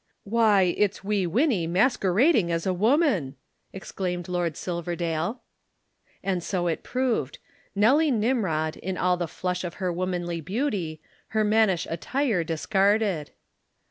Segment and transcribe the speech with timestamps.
[0.23, 3.35] "Why it's Wee Winnie masquerading as a woman!"
[3.71, 5.43] exclaimed Lord Silverdale.
[6.23, 7.37] And so it proved
[7.75, 13.29] Nelly Nimrod in all the flush of her womanly beauty, her mannish attire discarded.